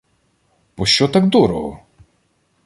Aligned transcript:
—Пощо 0.75 1.07
так 1.07 1.27
дорого? 1.29 1.79